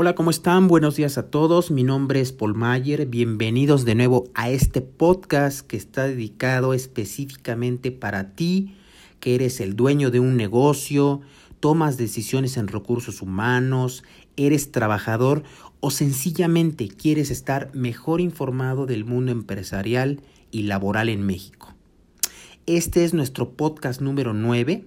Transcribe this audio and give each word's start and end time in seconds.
Hola, 0.00 0.14
¿cómo 0.14 0.30
están? 0.30 0.68
Buenos 0.68 0.94
días 0.94 1.18
a 1.18 1.28
todos. 1.28 1.72
Mi 1.72 1.82
nombre 1.82 2.20
es 2.20 2.30
Paul 2.30 2.54
Mayer. 2.54 3.06
Bienvenidos 3.06 3.84
de 3.84 3.96
nuevo 3.96 4.30
a 4.32 4.48
este 4.48 4.80
podcast 4.80 5.66
que 5.66 5.76
está 5.76 6.06
dedicado 6.06 6.72
específicamente 6.72 7.90
para 7.90 8.36
ti, 8.36 8.76
que 9.18 9.34
eres 9.34 9.58
el 9.58 9.74
dueño 9.74 10.12
de 10.12 10.20
un 10.20 10.36
negocio, 10.36 11.20
tomas 11.58 11.96
decisiones 11.96 12.56
en 12.58 12.68
recursos 12.68 13.22
humanos, 13.22 14.04
eres 14.36 14.70
trabajador 14.70 15.42
o 15.80 15.90
sencillamente 15.90 16.86
quieres 16.86 17.32
estar 17.32 17.74
mejor 17.74 18.20
informado 18.20 18.86
del 18.86 19.04
mundo 19.04 19.32
empresarial 19.32 20.20
y 20.52 20.62
laboral 20.62 21.08
en 21.08 21.26
México. 21.26 21.74
Este 22.66 23.04
es 23.04 23.14
nuestro 23.14 23.50
podcast 23.56 24.00
número 24.00 24.32
9 24.32 24.84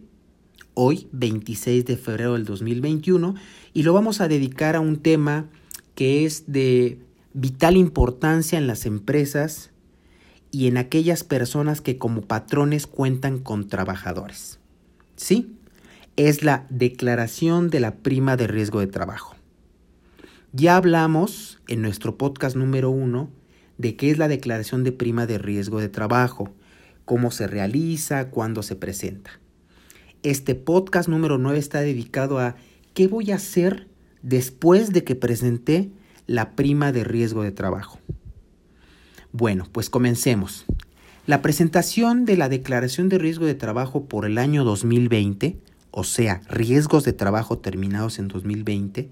hoy, 0.73 1.07
26 1.11 1.85
de 1.85 1.97
febrero 1.97 2.33
del 2.33 2.45
2021, 2.45 3.35
y 3.73 3.83
lo 3.83 3.93
vamos 3.93 4.21
a 4.21 4.27
dedicar 4.27 4.75
a 4.75 4.79
un 4.79 4.97
tema 4.97 5.47
que 5.95 6.25
es 6.25 6.51
de 6.51 6.99
vital 7.33 7.77
importancia 7.77 8.57
en 8.57 8.67
las 8.67 8.85
empresas 8.85 9.71
y 10.51 10.67
en 10.67 10.77
aquellas 10.77 11.23
personas 11.23 11.81
que 11.81 11.97
como 11.97 12.21
patrones 12.21 12.87
cuentan 12.87 13.39
con 13.39 13.67
trabajadores. 13.67 14.59
¿Sí? 15.15 15.55
Es 16.17 16.43
la 16.43 16.65
declaración 16.69 17.69
de 17.69 17.79
la 17.79 17.95
prima 17.95 18.35
de 18.35 18.47
riesgo 18.47 18.79
de 18.79 18.87
trabajo. 18.87 19.35
Ya 20.53 20.75
hablamos 20.75 21.59
en 21.67 21.81
nuestro 21.81 22.17
podcast 22.17 22.57
número 22.57 22.89
uno 22.89 23.29
de 23.77 23.95
qué 23.95 24.11
es 24.11 24.17
la 24.17 24.27
declaración 24.27 24.83
de 24.83 24.91
prima 24.91 25.25
de 25.25 25.37
riesgo 25.37 25.79
de 25.79 25.87
trabajo, 25.87 26.53
cómo 27.05 27.31
se 27.31 27.47
realiza, 27.47 28.29
cuándo 28.29 28.61
se 28.61 28.75
presenta. 28.75 29.39
Este 30.23 30.53
podcast 30.53 31.09
número 31.09 31.39
9 31.39 31.57
está 31.57 31.81
dedicado 31.81 32.37
a 32.37 32.55
qué 32.93 33.07
voy 33.07 33.31
a 33.31 33.35
hacer 33.35 33.87
después 34.21 34.93
de 34.93 35.03
que 35.03 35.15
presenté 35.15 35.89
la 36.27 36.51
prima 36.51 36.91
de 36.91 37.03
riesgo 37.03 37.41
de 37.41 37.51
trabajo. 37.51 37.97
Bueno, 39.31 39.67
pues 39.71 39.89
comencemos. 39.89 40.65
La 41.25 41.41
presentación 41.41 42.25
de 42.25 42.37
la 42.37 42.49
declaración 42.49 43.09
de 43.09 43.17
riesgo 43.17 43.47
de 43.47 43.55
trabajo 43.55 44.05
por 44.05 44.27
el 44.27 44.37
año 44.37 44.63
2020, 44.63 45.57
o 45.89 46.03
sea, 46.03 46.41
riesgos 46.47 47.03
de 47.03 47.13
trabajo 47.13 47.57
terminados 47.57 48.19
en 48.19 48.27
2020, 48.27 49.09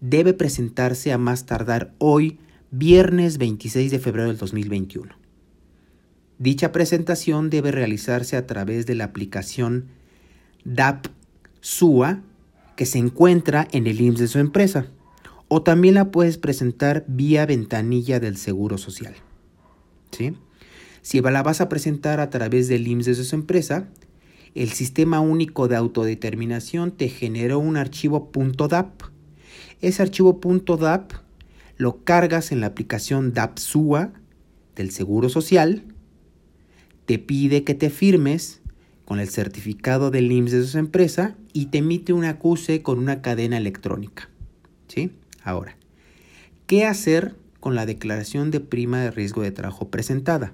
debe 0.00 0.34
presentarse 0.34 1.12
a 1.12 1.18
más 1.18 1.46
tardar 1.46 1.94
hoy, 1.98 2.38
viernes 2.70 3.38
26 3.38 3.90
de 3.90 3.98
febrero 3.98 4.28
del 4.28 4.38
2021. 4.38 5.16
Dicha 6.38 6.70
presentación 6.70 7.50
debe 7.50 7.72
realizarse 7.72 8.36
a 8.36 8.46
través 8.46 8.86
de 8.86 8.94
la 8.94 9.04
aplicación 9.04 9.86
DAP 10.64 11.06
SUA 11.60 12.22
que 12.76 12.86
se 12.86 12.98
encuentra 12.98 13.68
en 13.72 13.86
el 13.86 14.00
IMSS 14.00 14.18
de 14.20 14.28
su 14.28 14.38
empresa. 14.38 14.86
O 15.48 15.62
también 15.62 15.94
la 15.94 16.10
puedes 16.10 16.38
presentar 16.38 17.04
vía 17.06 17.44
ventanilla 17.44 18.20
del 18.20 18.36
Seguro 18.36 18.78
Social. 18.78 19.14
Si 21.02 21.20
la 21.20 21.42
vas 21.42 21.60
a 21.60 21.68
presentar 21.68 22.20
a 22.20 22.30
través 22.30 22.68
del 22.68 22.86
IMSS 22.86 23.18
de 23.18 23.24
su 23.24 23.34
empresa, 23.34 23.88
el 24.54 24.70
Sistema 24.70 25.20
Único 25.20 25.68
de 25.68 25.76
Autodeterminación 25.76 26.92
te 26.92 27.08
generó 27.08 27.58
un 27.58 27.76
archivo 27.76 28.30
.dap. 28.68 29.02
Ese 29.80 30.02
archivo 30.02 30.40
.dap 30.78 31.12
lo 31.76 32.04
cargas 32.04 32.52
en 32.52 32.60
la 32.60 32.68
aplicación 32.68 33.32
DAP 33.32 33.58
SUA 33.58 34.12
del 34.76 34.90
Seguro 34.90 35.28
Social, 35.28 35.84
te 37.06 37.18
pide 37.18 37.64
que 37.64 37.74
te 37.74 37.90
firmes 37.90 38.61
con 39.04 39.20
el 39.20 39.28
certificado 39.28 40.10
del 40.10 40.30
IMSS 40.30 40.52
de 40.52 40.66
su 40.66 40.78
empresa 40.78 41.36
y 41.52 41.66
te 41.66 41.78
emite 41.78 42.12
un 42.12 42.24
acuse 42.24 42.82
con 42.82 42.98
una 42.98 43.22
cadena 43.22 43.56
electrónica. 43.58 44.28
¿Sí? 44.88 45.12
Ahora, 45.42 45.76
¿qué 46.66 46.86
hacer 46.86 47.34
con 47.60 47.74
la 47.74 47.86
declaración 47.86 48.50
de 48.50 48.60
prima 48.60 49.00
de 49.00 49.10
riesgo 49.10 49.42
de 49.42 49.52
trabajo 49.52 49.88
presentada? 49.88 50.52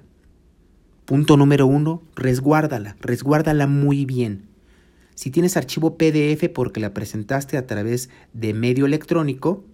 Punto 1.04 1.36
número 1.36 1.66
uno, 1.66 2.02
resguárdala, 2.16 2.96
resguárdala 3.00 3.66
muy 3.66 4.04
bien. 4.04 4.42
Si 5.14 5.30
tienes 5.30 5.56
archivo 5.56 5.96
PDF 5.96 6.48
porque 6.54 6.80
la 6.80 6.94
presentaste 6.94 7.56
a 7.56 7.66
través 7.66 8.10
de 8.34 8.54
medio 8.54 8.86
electrónico, 8.86 9.64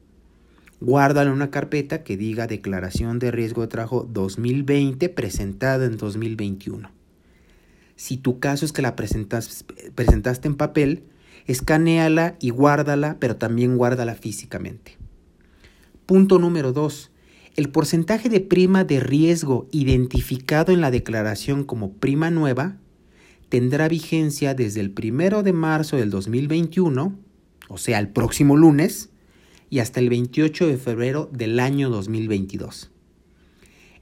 guárdala 0.81 1.31
en 1.31 1.37
una 1.37 1.51
carpeta 1.51 2.03
que 2.03 2.17
diga 2.17 2.47
Declaración 2.47 3.19
de 3.19 3.31
Riesgo 3.31 3.63
de 3.63 3.69
Trabajo 3.69 4.09
2020 4.11 5.09
presentada 5.09 5.87
en 5.87 5.97
2021. 5.97 6.91
Si 7.97 8.17
tu 8.17 8.41
caso 8.41 8.65
es 8.65 8.73
que 8.73 8.83
la 8.83 8.97
presentaste 8.97 10.49
en 10.49 10.55
papel, 10.57 11.05
escaneala 11.47 12.37
y 12.41 12.51
guárdala, 12.51 13.19
pero 13.21 13.37
también 13.37 13.77
guárdala 13.77 14.15
físicamente. 14.15 14.97
Punto 16.07 16.39
número 16.39 16.73
2. 16.73 17.11
El 17.57 17.71
porcentaje 17.71 18.29
de 18.29 18.41
prima 18.41 18.85
de 18.85 19.01
riesgo 19.01 19.69
identificado 19.71 20.73
en 20.73 20.81
la 20.81 20.91
declaración 20.91 21.65
como 21.65 21.93
prima 21.93 22.31
nueva 22.31 22.77
tendrá 23.49 23.89
vigencia 23.89 24.55
desde 24.55 24.81
el 24.81 24.93
1 24.93 25.43
de 25.45 25.53
marzo 25.53 25.97
del 25.97 26.11
2021, 26.11 27.17
o 27.69 27.79
sea, 27.79 28.01
el 28.01 28.09
próximo 28.09 28.57
lunes, 28.57 29.11
y 29.71 29.79
hasta 29.79 30.01
el 30.01 30.09
28 30.09 30.67
de 30.67 30.77
febrero 30.77 31.31
del 31.33 31.61
año 31.61 31.91
2022. 31.91 32.91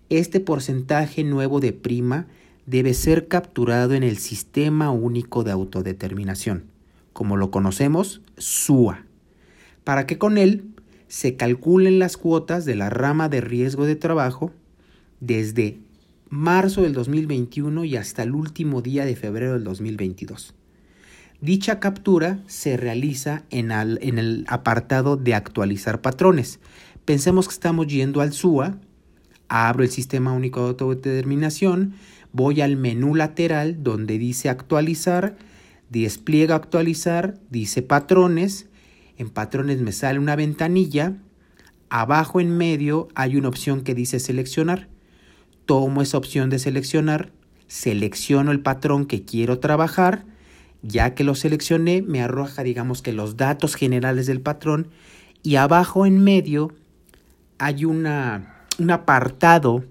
Este 0.09 0.41
porcentaje 0.41 1.25
nuevo 1.25 1.61
de 1.61 1.73
prima 1.73 2.27
debe 2.67 2.95
ser 2.95 3.29
capturado 3.29 3.95
en 3.95 4.03
el 4.03 4.19
Sistema 4.19 4.91
Único 4.91 5.45
de 5.45 5.51
Autodeterminación, 5.51 6.65
como 7.13 7.37
lo 7.37 7.51
conocemos, 7.51 8.23
SUA, 8.39 9.05
para 9.85 10.07
que 10.07 10.19
con 10.19 10.39
él 10.39 10.65
se 11.09 11.37
calculen 11.37 11.99
las 11.99 12.17
cuotas 12.17 12.65
de 12.65 12.75
la 12.75 12.89
rama 12.89 13.29
de 13.29 13.41
riesgo 13.41 13.85
de 13.85 13.97
trabajo 13.97 14.53
desde 15.21 15.79
marzo 16.31 16.83
del 16.83 16.95
2021 16.95 17.85
y 17.85 17.97
hasta 17.97 18.23
el 18.23 18.35
último 18.35 18.81
día 18.81 19.05
de 19.05 19.17
febrero 19.17 19.53
del 19.53 19.65
2022. 19.65 20.55
Dicha 21.43 21.81
captura 21.81 22.39
se 22.47 22.77
realiza 22.77 23.43
en, 23.51 23.73
en 23.73 24.19
el 24.19 24.47
apartado 24.49 25.17
de 25.17 25.35
actualizar 25.35 26.01
patrones. 26.01 26.61
Pensemos 27.05 27.49
que 27.49 27.55
estamos 27.55 27.89
yendo 27.89 28.21
al 28.21 28.33
SUA, 28.33 28.79
abro 29.49 29.83
el 29.83 29.91
Sistema 29.91 30.33
Único 30.33 30.61
de 30.63 30.69
Autodeterminación, 30.69 31.95
voy 32.33 32.61
al 32.61 32.77
menú 32.77 33.15
lateral 33.15 33.83
donde 33.83 34.19
dice 34.19 34.49
actualizar, 34.49 35.37
despliega 35.91 36.55
actualizar, 36.55 37.39
dice 37.51 37.83
patrones, 37.83 38.67
en 39.19 39.29
patrones 39.31 39.81
me 39.81 39.93
sale 39.93 40.19
una 40.19 40.37
ventanilla, 40.37 41.15
abajo 41.91 42.41
en 42.41 42.57
medio 42.57 43.09
hay 43.15 43.37
una 43.37 43.49
opción 43.49 43.83
que 43.83 43.95
dice 43.95 44.19
seleccionar, 44.19 44.89
tomo 45.67 46.03
esa 46.03 46.17
opción 46.17 46.51
de 46.51 46.59
seleccionar, 46.59 47.33
selecciono 47.67 48.51
el 48.51 48.61
patrón 48.61 49.07
que 49.07 49.25
quiero 49.25 49.59
trabajar, 49.59 50.25
ya 50.83 51.15
que 51.15 51.25
lo 51.25 51.35
seleccioné 51.35 52.03
me 52.03 52.23
arroja 52.23 52.63
digamos 52.63 53.03
que 53.03 53.13
los 53.13 53.37
datos 53.37 53.77
generales 53.77 54.27
del 54.27 54.41
patrón 54.41 54.89
y 55.43 55.57
abajo 55.57 56.07
en 56.07 56.19
medio 56.19 56.73
hay 57.59 57.85
una, 57.85 58.67
un 58.79 58.91
apartado 58.91 59.85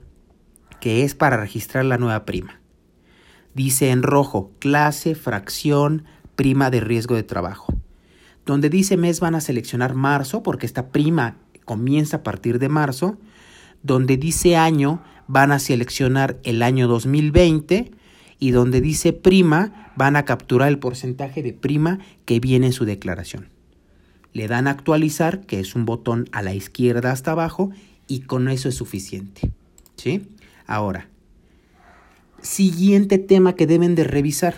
que 0.82 1.06
es 1.06 1.16
para 1.16 1.38
registrar 1.38 1.86
la 1.86 1.98
nueva 1.98 2.26
prima. 2.26 2.60
Dice 3.54 3.92
en 3.92 4.04
rojo, 4.04 4.52
clase, 4.60 5.16
fracción, 5.16 6.04
prima 6.36 6.70
de 6.70 6.82
riesgo 6.82 7.16
de 7.16 7.24
trabajo. 7.24 7.74
Donde 8.46 8.70
dice 8.70 8.98
mes 8.98 9.20
van 9.20 9.36
a 9.36 9.42
seleccionar 9.42 9.94
marzo, 9.94 10.44
porque 10.44 10.66
esta 10.66 10.90
prima 10.90 11.38
comienza 11.64 12.18
a 12.18 12.24
partir 12.24 12.60
de 12.60 12.68
marzo. 12.68 13.18
Donde 13.84 14.18
dice 14.18 14.58
año 14.58 15.02
van 15.28 15.52
a 15.52 15.60
seleccionar 15.60 16.38
el 16.44 16.64
año 16.64 16.88
2020 16.88 17.92
y 18.40 18.52
donde 18.52 18.82
dice 18.82 19.14
prima 19.14 19.92
van 19.96 20.16
a 20.16 20.26
capturar 20.26 20.70
el 20.70 20.80
porcentaje 20.80 21.44
de 21.44 21.54
prima 21.54 22.00
que 22.26 22.40
viene 22.40 22.68
en 22.68 22.74
su 22.74 22.86
declaración. 22.86 23.50
Le 24.34 24.48
dan 24.48 24.68
a 24.68 24.72
actualizar, 24.72 25.42
que 25.42 25.60
es 25.60 25.76
un 25.76 25.86
botón 25.86 26.28
a 26.32 26.42
la 26.42 26.56
izquierda 26.56 27.12
hasta 27.12 27.32
abajo, 27.32 27.70
y 28.08 28.22
con 28.22 28.50
eso 28.50 28.70
es 28.70 28.76
suficiente. 28.76 29.52
¿Sí? 29.96 30.28
Ahora, 30.72 31.10
siguiente 32.42 33.18
tema 33.18 33.58
que 33.58 33.68
deben 33.68 33.94
de 33.94 34.06
revisar. 34.06 34.56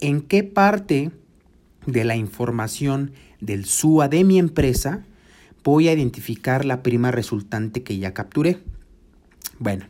¿En 0.00 0.20
qué 0.20 0.44
parte 0.44 1.12
de 1.86 2.04
la 2.04 2.14
información 2.14 3.12
del 3.40 3.64
SUA 3.64 4.08
de 4.08 4.22
mi 4.24 4.38
empresa 4.38 5.06
voy 5.64 5.88
a 5.88 5.94
identificar 5.94 6.66
la 6.66 6.82
prima 6.82 7.10
resultante 7.10 7.82
que 7.82 7.96
ya 7.96 8.12
capturé? 8.12 8.58
Bueno, 9.58 9.86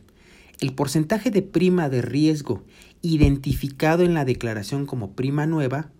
el 0.61 0.73
porcentaje 0.73 1.31
de 1.31 1.41
prima 1.41 1.89
de 1.89 2.01
riesgo 2.01 2.63
identificado 3.01 4.05
en 4.05 4.13
la 4.13 4.23
declaración 4.23 4.85
como 4.85 5.11
prima 5.17 5.45
nueva, 5.45 5.91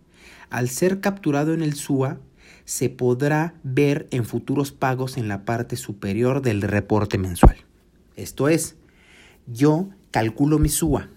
al 0.49 0.69
ser 0.69 1.01
capturado 1.01 1.53
en 1.53 1.61
el 1.61 1.73
SUA, 1.73 2.21
se 2.63 2.89
podrá 2.89 3.53
ver 3.63 4.07
en 4.11 4.23
futuros 4.23 4.71
pagos 4.71 5.17
en 5.17 5.27
la 5.27 5.43
parte 5.43 5.75
superior 5.75 6.41
del 6.41 6.61
reporte 6.61 7.17
mensual. 7.17 7.57
Esto 8.15 8.47
es, 8.47 8.78
yo 9.51 9.89
calculo 10.11 10.59
mi 10.59 10.69
SUA, 10.69 11.09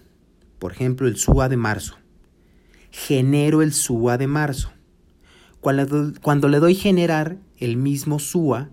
por 0.59 0.71
ejemplo 0.71 1.07
el 1.07 1.17
SUA 1.17 1.49
de 1.49 1.57
marzo, 1.57 1.97
genero 2.91 3.61
el 3.61 3.73
SUA 3.73 4.17
de 4.17 4.27
marzo. 4.27 4.71
Cuando, 5.61 6.49
le 6.49 6.59
doy 6.59 6.75
generar, 6.75 7.37
el 7.57 7.77
mismo 7.77 8.19
SUA 8.19 8.69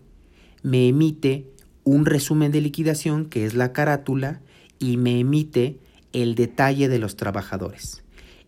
me 0.62 0.88
emite 0.88 1.46
un 1.84 2.04
resumen 2.04 2.50
de 2.50 2.60
liquidación, 2.60 3.26
que 3.26 3.46
es 3.46 3.54
la 3.54 3.72
carátula, 3.72 4.40
y 4.80 4.96
me 4.96 5.20
emite 5.20 5.78
el 6.12 6.34
detalle 6.34 6.88
de 6.88 6.98
los 6.98 7.14
trabajadores. 7.14 8.02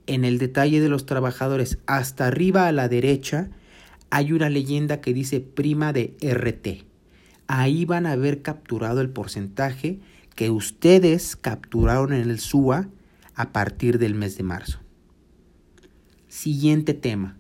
En 0.09 0.25
el 0.25 0.39
detalle 0.39 0.81
de 0.81 0.89
los 0.89 1.07
trabajadores, 1.07 1.79
hasta 1.87 2.27
arriba 2.27 2.67
a 2.67 2.73
la 2.73 2.89
derecha, 2.89 3.51
hay 4.11 4.33
una 4.33 4.51
leyenda 4.51 5.01
que 5.01 5.15
dice 5.15 5.41
prima 5.41 5.93
de 5.93 6.17
RT. 6.21 6.85
Ahí 7.47 7.85
van 7.85 8.07
a 8.07 8.13
haber 8.13 8.43
capturado 8.43 9.01
el 9.01 9.11
porcentaje 9.11 10.01
que 10.35 10.51
ustedes 10.51 11.37
capturaron 11.37 12.13
en 12.13 12.31
el 12.31 12.39
SUA 12.39 12.89
a 13.35 13.53
partir 13.53 13.99
del 13.99 14.15
mes 14.15 14.37
de 14.37 14.43
marzo. 14.43 14.79
Siguiente 16.29 16.95
tema. 16.95 17.37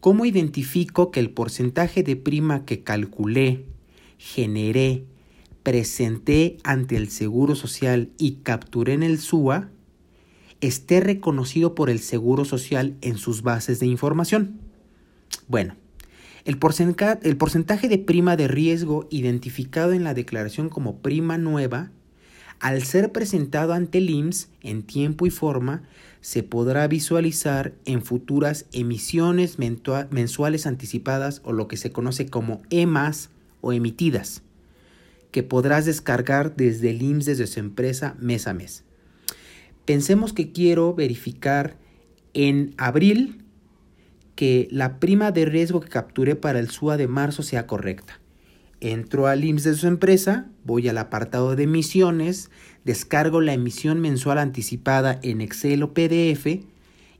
¿Cómo 0.00 0.24
identifico 0.24 1.10
que 1.10 1.20
el 1.20 1.30
porcentaje 1.30 2.02
de 2.02 2.16
prima 2.16 2.64
que 2.64 2.82
calculé, 2.82 3.64
generé, 4.18 5.04
presenté 5.62 6.58
ante 6.62 6.96
el 6.96 7.08
Seguro 7.08 7.54
Social 7.54 8.10
y 8.18 8.36
capturé 8.42 8.92
en 8.92 9.02
el 9.02 9.18
SUA 9.18 9.70
esté 10.60 11.00
reconocido 11.00 11.74
por 11.74 11.90
el 11.90 12.00
Seguro 12.00 12.44
Social 12.44 12.96
en 13.00 13.18
sus 13.18 13.42
bases 13.42 13.80
de 13.80 13.86
información? 13.86 14.60
Bueno, 15.48 15.74
el, 16.44 16.58
porcentaje 16.58 17.88
de 17.88 17.98
prima 17.98 18.36
de 18.36 18.48
riesgo 18.48 19.06
identificado 19.10 19.92
en 19.92 20.04
la 20.04 20.14
declaración 20.14 20.68
como 20.68 20.98
prima 20.98 21.38
nueva, 21.38 21.90
al 22.64 22.82
ser 22.82 23.12
presentado 23.12 23.74
ante 23.74 23.98
el 23.98 24.08
IMSS 24.08 24.48
en 24.62 24.84
tiempo 24.84 25.26
y 25.26 25.30
forma, 25.30 25.82
se 26.22 26.42
podrá 26.42 26.88
visualizar 26.88 27.74
en 27.84 28.02
futuras 28.02 28.64
emisiones 28.72 29.58
mensuales 29.58 30.66
anticipadas 30.66 31.42
o 31.44 31.52
lo 31.52 31.68
que 31.68 31.76
se 31.76 31.92
conoce 31.92 32.24
como 32.30 32.62
EMAS 32.70 33.28
o 33.60 33.74
emitidas, 33.74 34.40
que 35.30 35.42
podrás 35.42 35.84
descargar 35.84 36.56
desde 36.56 36.88
el 36.88 37.02
IMSS 37.02 37.26
desde 37.26 37.46
su 37.48 37.60
empresa 37.60 38.16
mes 38.18 38.46
a 38.46 38.54
mes. 38.54 38.82
Pensemos 39.84 40.32
que 40.32 40.50
quiero 40.50 40.94
verificar 40.94 41.76
en 42.32 42.72
abril 42.78 43.44
que 44.36 44.68
la 44.70 45.00
prima 45.00 45.32
de 45.32 45.44
riesgo 45.44 45.82
que 45.82 45.90
capturé 45.90 46.34
para 46.34 46.60
el 46.60 46.70
SUA 46.70 46.96
de 46.96 47.08
marzo 47.08 47.42
sea 47.42 47.66
correcta. 47.66 48.20
Entro 48.84 49.26
al 49.26 49.44
IMSS 49.44 49.64
de 49.64 49.74
su 49.74 49.86
empresa, 49.86 50.46
voy 50.64 50.88
al 50.88 50.98
apartado 50.98 51.56
de 51.56 51.62
emisiones, 51.62 52.50
descargo 52.84 53.40
la 53.40 53.54
emisión 53.54 54.00
mensual 54.00 54.38
anticipada 54.38 55.18
en 55.22 55.40
Excel 55.40 55.82
o 55.82 55.94
PDF 55.94 56.46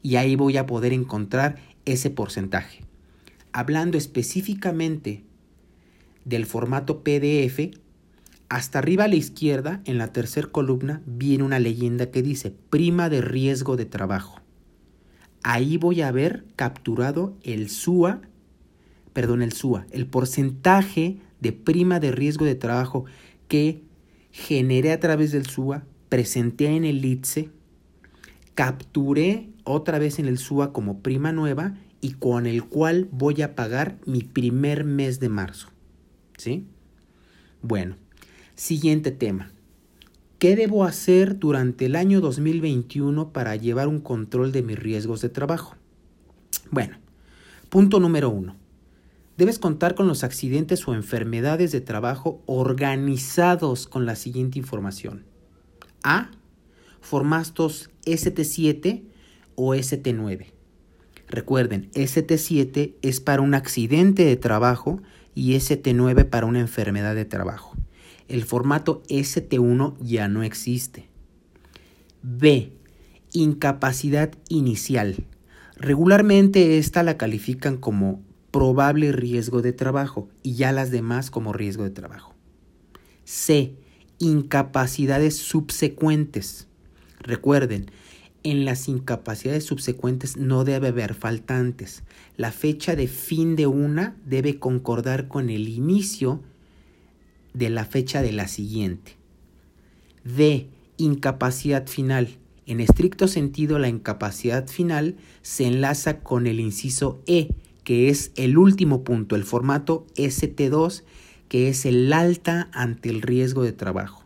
y 0.03 0.17
ahí 0.17 0.37
voy 0.37 0.59
a 0.59 0.67
poder 0.67 0.93
encontrar 0.93 1.57
ese 1.87 2.11
porcentaje. 2.11 2.85
Hablando 3.53 3.97
específicamente 3.97 5.25
del 6.25 6.45
formato 6.45 7.03
PDF, 7.03 7.71
hasta 8.49 8.79
arriba 8.79 9.05
a 9.05 9.09
la 9.09 9.17
izquierda, 9.17 9.81
en 9.87 9.97
la 9.97 10.13
tercera 10.13 10.49
columna, 10.49 11.01
viene 11.07 11.45
una 11.45 11.59
leyenda 11.59 12.11
que 12.11 12.23
dice 12.23 12.55
prima 12.69 13.09
de 13.09 13.23
riesgo 13.23 13.77
de 13.77 13.87
trabajo 13.87 14.45
ahí 15.45 15.77
voy 15.77 16.01
a 16.01 16.09
haber 16.09 16.45
capturado 16.57 17.37
el 17.43 17.69
SUA, 17.69 18.23
perdón, 19.13 19.43
el 19.43 19.53
SUA, 19.53 19.87
el 19.93 20.07
porcentaje 20.07 21.19
de 21.45 21.53
prima 21.53 22.01
de 22.01 22.11
riesgo 22.11 22.47
de 22.47 22.55
trabajo 22.55 23.05
que 23.49 23.83
generé 24.33 24.93
a 24.93 24.99
través 24.99 25.31
del 25.31 25.47
SUA, 25.47 25.85
presenté 26.09 26.75
en 26.75 26.87
el 26.87 27.05
ITSE, 27.05 27.51
capturé 28.55 29.51
otra 29.63 29.99
vez 29.99 30.19
en 30.19 30.27
el 30.27 30.39
SUA 30.39 30.73
como 30.73 31.01
prima 31.01 31.33
nueva 31.33 31.75
y 32.01 32.13
con 32.13 32.47
el 32.47 32.65
cual 32.65 33.09
voy 33.13 33.43
a 33.43 33.55
pagar 33.55 33.99
mi 34.07 34.23
primer 34.23 34.85
mes 34.85 35.21
de 35.21 35.29
marzo. 35.29 35.69
¿Sí? 36.39 36.67
Bueno, 37.61 37.97
siguiente 38.55 39.11
tema. 39.11 39.53
¿Qué 40.39 40.57
debo 40.57 40.85
hacer 40.85 41.39
durante 41.39 41.87
el 41.87 41.95
año 41.95 42.23
2021 42.23 43.33
para 43.33 43.55
llevar 43.57 43.89
un 43.89 44.01
control 44.01 44.51
de 44.51 44.63
mis 44.63 44.79
riesgos 44.79 45.21
de 45.21 45.29
trabajo? 45.29 45.77
Bueno, 46.71 46.97
punto 47.69 48.01
número 48.01 48.31
uno. 48.31 48.57
Debes 49.37 49.59
contar 49.59 49.95
con 49.95 50.07
los 50.07 50.25
accidentes 50.25 50.87
o 50.87 50.95
enfermedades 50.95 51.73
de 51.73 51.81
trabajo 51.81 52.43
organizados 52.47 53.87
con 53.87 54.07
la 54.07 54.17
siguiente 54.17 54.59
información. 54.59 55.25
A. 56.03 56.31
Formastos 57.01 57.91
ST7 58.05 59.05
o 59.57 59.75
ST9. 59.75 60.53
Recuerden, 61.29 61.91
ST7 61.93 62.95
es 63.03 63.21
para 63.21 63.43
un 63.43 63.55
accidente 63.55 64.25
de 64.25 64.37
trabajo 64.37 65.03
y 65.35 65.55
ST9 65.55 66.29
para 66.29 66.47
una 66.47 66.61
enfermedad 66.61 67.15
de 67.15 67.25
trabajo 67.25 67.75
el 68.29 68.45
formato 68.45 69.03
ST1 69.09 69.97
ya 70.01 70.29
no 70.29 70.43
existe. 70.43 71.09
B. 72.23 72.73
Incapacidad 73.33 74.33
inicial. 74.49 75.27
Regularmente 75.77 76.79
esta 76.79 77.03
la 77.03 77.17
califican 77.17 77.77
como 77.77 78.23
probable 78.55 79.11
riesgo 79.11 79.63
de 79.63 79.73
trabajo 79.73 80.29
y 80.45 80.55
ya 80.55 80.71
las 80.71 80.93
demás 80.93 81.29
como 81.29 81.53
riesgo 81.53 81.83
de 81.83 81.91
trabajo. 81.91 82.37
C. 83.25 83.75
Incapacidades 84.21 85.37
subsecuentes. 85.37 86.69
Recuerden, 87.19 87.91
en 88.45 88.65
las 88.65 88.89
incapacidades 88.89 89.65
subsecuentes 89.65 90.37
no 90.37 90.63
debe 90.63 90.87
haber 90.87 91.15
faltantes. 91.15 92.05
La 92.37 92.53
fecha 92.53 92.95
de 92.95 93.09
fin 93.09 93.57
de 93.57 93.67
una 93.67 94.15
debe 94.25 94.61
concordar 94.61 95.27
con 95.27 95.51
el 95.51 95.67
inicio 95.67 96.41
de 97.55 97.71
la 97.71 97.85
fecha 97.85 98.23
de 98.23 98.31
la 98.31 98.47
siguiente. 98.47 99.17
D. 100.23 100.69
Incapacidad 100.97 101.89
final. 101.89 102.29
En 102.67 102.79
estricto 102.79 103.27
sentido, 103.27 103.81
la 103.81 103.89
incapacidad 103.89 104.69
final 104.69 105.17
se 105.43 105.67
enlaza 105.67 106.21
con 106.21 106.47
el 106.47 106.61
inciso 106.61 107.21
E, 107.27 107.49
que 107.85 108.09
es 108.09 108.33
el 108.37 108.59
último 108.59 109.05
punto, 109.05 109.37
el 109.37 109.45
formato 109.45 110.07
ST2, 110.17 111.03
que 111.49 111.69
es 111.69 111.85
el 111.87 112.13
alta 112.13 112.69
ante 112.73 113.11
el 113.11 113.23
riesgo 113.23 113.63
de 113.63 113.73
trabajo. 113.73 114.25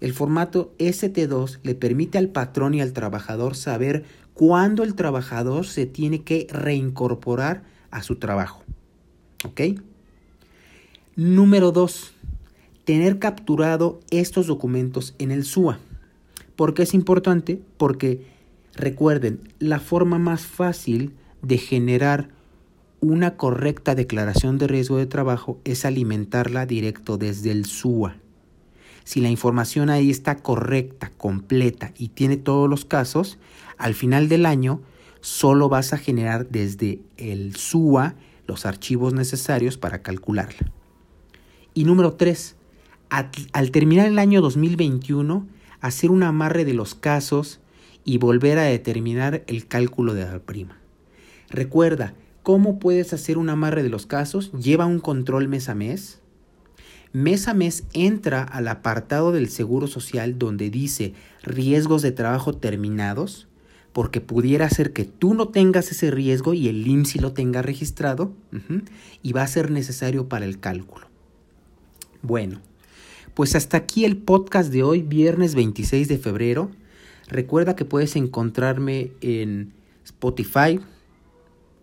El 0.00 0.12
formato 0.12 0.74
ST2 0.78 1.60
le 1.62 1.74
permite 1.74 2.18
al 2.18 2.28
patrón 2.28 2.74
y 2.74 2.80
al 2.80 2.92
trabajador 2.92 3.56
saber 3.56 4.04
cuándo 4.34 4.84
el 4.84 4.94
trabajador 4.94 5.66
se 5.66 5.86
tiene 5.86 6.22
que 6.22 6.46
reincorporar 6.50 7.64
a 7.90 8.02
su 8.02 8.16
trabajo. 8.16 8.62
¿Ok? 9.44 9.60
Número 11.16 11.72
2 11.72 12.14
tener 12.88 13.18
capturado 13.18 14.00
estos 14.10 14.46
documentos 14.46 15.14
en 15.18 15.30
el 15.30 15.44
SUA. 15.44 15.78
¿Por 16.56 16.72
qué 16.72 16.84
es 16.84 16.94
importante? 16.94 17.60
Porque 17.76 18.24
recuerden, 18.74 19.52
la 19.58 19.78
forma 19.78 20.18
más 20.18 20.46
fácil 20.46 21.12
de 21.42 21.58
generar 21.58 22.30
una 23.00 23.36
correcta 23.36 23.94
declaración 23.94 24.58
de 24.58 24.66
riesgo 24.66 24.96
de 24.96 25.06
trabajo 25.06 25.60
es 25.64 25.84
alimentarla 25.84 26.66
directo 26.66 27.16
desde 27.16 27.50
el 27.50 27.64
SUA. 27.66 28.16
Si 29.04 29.20
la 29.20 29.30
información 29.30 29.88
ahí 29.88 30.10
está 30.10 30.36
correcta, 30.36 31.10
completa 31.16 31.92
y 31.96 32.08
tiene 32.08 32.36
todos 32.36 32.68
los 32.68 32.84
casos, 32.84 33.38
al 33.76 33.94
final 33.94 34.28
del 34.28 34.46
año 34.46 34.82
solo 35.20 35.68
vas 35.68 35.92
a 35.92 35.98
generar 35.98 36.48
desde 36.48 37.00
el 37.16 37.56
SUA 37.56 38.14
los 38.46 38.66
archivos 38.66 39.14
necesarios 39.14 39.78
para 39.78 40.02
calcularla. 40.02 40.70
Y 41.74 41.84
número 41.84 42.14
3, 42.14 42.56
al 43.52 43.70
terminar 43.70 44.06
el 44.06 44.18
año 44.18 44.40
2021, 44.40 45.46
hacer 45.80 46.10
un 46.10 46.22
amarre 46.22 46.64
de 46.64 46.74
los 46.74 46.94
casos 46.94 47.60
y 48.04 48.18
volver 48.18 48.58
a 48.58 48.62
determinar 48.62 49.44
el 49.46 49.66
cálculo 49.66 50.14
de 50.14 50.24
la 50.24 50.38
prima. 50.40 50.78
Recuerda, 51.50 52.14
¿cómo 52.48 52.78
puedes 52.78 53.12
hacer 53.12 53.36
un 53.36 53.50
amarre 53.50 53.82
de 53.82 53.90
los 53.90 54.06
casos? 54.06 54.50
Lleva 54.52 54.86
un 54.86 55.00
control 55.00 55.48
mes 55.48 55.68
a 55.68 55.74
mes. 55.74 56.20
Mes 57.12 57.46
a 57.46 57.52
mes 57.52 57.84
entra 57.92 58.42
al 58.42 58.68
apartado 58.68 59.32
del 59.32 59.50
Seguro 59.50 59.86
Social 59.86 60.38
donde 60.38 60.70
dice 60.70 61.12
riesgos 61.42 62.00
de 62.00 62.10
trabajo 62.10 62.54
terminados, 62.54 63.48
porque 63.92 64.22
pudiera 64.22 64.66
ser 64.70 64.94
que 64.94 65.04
tú 65.04 65.34
no 65.34 65.48
tengas 65.48 65.90
ese 65.90 66.10
riesgo 66.10 66.54
y 66.54 66.68
el 66.68 66.86
IMSI 66.86 67.18
lo 67.18 67.34
tenga 67.34 67.60
registrado 67.60 68.32
y 69.22 69.32
va 69.34 69.42
a 69.42 69.46
ser 69.46 69.70
necesario 69.70 70.30
para 70.30 70.46
el 70.46 70.58
cálculo. 70.58 71.06
Bueno, 72.22 72.62
pues 73.34 73.56
hasta 73.56 73.76
aquí 73.76 74.06
el 74.06 74.16
podcast 74.16 74.72
de 74.72 74.82
hoy, 74.82 75.02
viernes 75.02 75.54
26 75.54 76.08
de 76.08 76.16
febrero. 76.16 76.70
Recuerda 77.26 77.76
que 77.76 77.84
puedes 77.84 78.16
encontrarme 78.16 79.12
en 79.20 79.74
Spotify, 80.06 80.80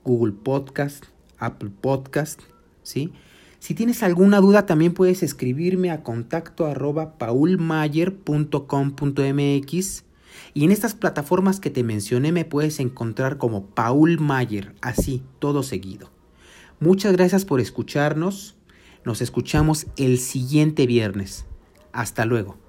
Google 0.06 0.34
Podcast, 0.34 1.06
Apple 1.40 1.72
Podcast, 1.82 2.42
¿sí? 2.84 3.12
Si 3.60 3.74
tienes 3.74 4.04
alguna 4.04 4.40
duda 4.40 4.68
también 4.68 4.94
puedes 4.94 5.24
escribirme 5.24 5.90
a 5.90 6.04
contacto 6.04 6.68
arroba 6.68 7.18
paulmayer.com.mx 7.18 10.06
y 10.54 10.64
en 10.64 10.72
estas 10.72 10.94
plataformas 10.94 11.60
que 11.60 11.72
te 11.72 11.84
mencioné 11.84 12.32
me 12.32 12.46
puedes 12.46 12.80
encontrar 12.80 13.38
como 13.38 13.66
Paul 13.66 14.20
Mayer, 14.20 14.76
así, 14.82 15.24
todo 15.40 15.64
seguido. 15.64 16.12
Muchas 16.80 17.14
gracias 17.14 17.46
por 17.46 17.60
escucharnos. 17.60 18.56
Nos 19.04 19.22
escuchamos 19.22 19.88
el 19.98 20.20
siguiente 20.20 20.86
viernes. 20.86 21.46
Hasta 21.92 22.26
luego. 22.26 22.65